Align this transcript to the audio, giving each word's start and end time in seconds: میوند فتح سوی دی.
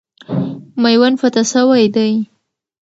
میوند 0.81 1.15
فتح 1.21 1.43
سوی 1.51 1.85
دی. 1.95 2.11